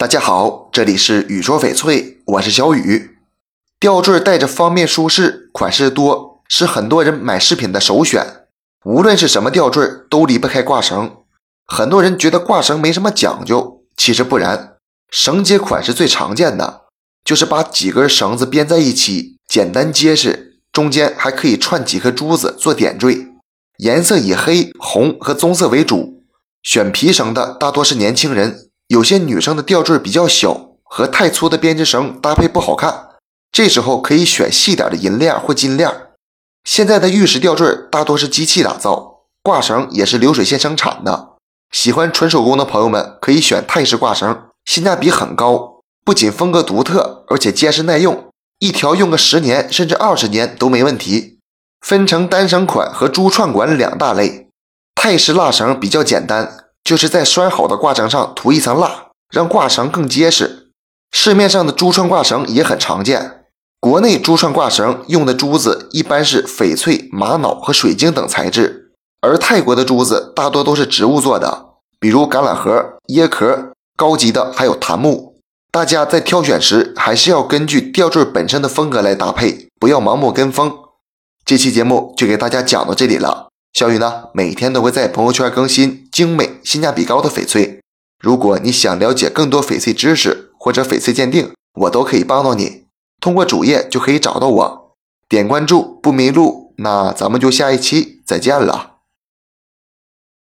[0.00, 3.18] 大家好，这里是雨说翡翠，我是小雨。
[3.78, 8.46] 吊坠戴着方便舒适，款式多，是很多人买饰品的首选。
[8.86, 11.16] 无论是什么吊坠，都离不开挂绳。
[11.66, 14.76] 很多人觉得挂绳没什么讲究，其实不然。
[15.10, 16.84] 绳结款式最常见的
[17.22, 23.34] 就是把几根绳子编在一起，简单结实，中间还可以串几颗珠子做点缀，
[23.76, 26.24] 颜色以黑、红和棕色为主。
[26.62, 33.10] 选皮绳的大多是年轻人，有些女生的吊坠比较小，和太粗的编织绳搭配不好看。
[33.52, 36.08] 这时候可以选细点的银链或金链。
[36.64, 41.36] 现在的玉石吊坠大多是机器打造，挂绳也是流水线生产的。
[41.70, 48.28] 喜欢纯手工的朋友们可以选泰式挂绳，性价比很高，不仅风格独特，而且结实耐用，
[48.58, 51.38] 一条用个十年甚至二十年都没问题。
[51.80, 54.48] 分成单绳款和珠串管两大类。
[54.96, 56.59] 泰式蜡绳比较简单，
[56.90, 60.72] 就是在拴好的挂绳上涂一层蜡，让挂绳更结实。
[61.12, 63.44] 市面上的珠串挂绳也很常见。
[63.78, 71.66] 国内珠串挂绳用的珠子一般是翡翠、玛瑙和水晶等材质，而泰国的珠子大多都是植物做的，
[72.00, 75.36] 比如橄榄核、椰壳，高级的还有檀木。
[75.70, 80.76] 大家在挑选时还是要根据吊坠本身的风格来搭配，不要盲目跟风。
[81.44, 83.49] 这期节目就给大家讲到这里了。
[83.72, 87.80] 小雨呢，每天都会在朋友圈更新精美、性价比高的翡翠。
[88.20, 92.84] 如果你想了解更多翡翠知识或者翡翠鉴定，我都可以帮到你。
[93.20, 94.96] 通过主页就可以找到我，
[95.28, 96.74] 点关注不迷路。
[96.78, 98.99] 那咱们就下一期再见了。